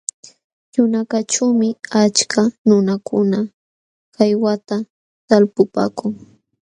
[0.75, 1.69] Yunakaćhuumi
[2.01, 3.39] achka nunakuna
[4.15, 4.75] kaywata
[5.27, 6.13] talpupaakun.